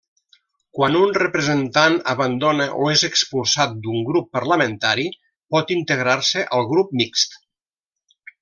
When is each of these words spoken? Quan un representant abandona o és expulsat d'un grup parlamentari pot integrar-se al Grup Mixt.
Quan 0.77 0.95
un 0.99 1.11
representant 1.17 1.97
abandona 2.13 2.67
o 2.85 2.89
és 2.95 3.03
expulsat 3.09 3.77
d'un 3.85 4.01
grup 4.09 4.33
parlamentari 4.39 5.07
pot 5.57 5.75
integrar-se 5.79 6.47
al 6.59 6.71
Grup 6.73 6.97
Mixt. 7.03 7.41